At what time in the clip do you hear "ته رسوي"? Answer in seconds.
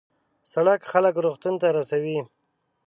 1.61-2.19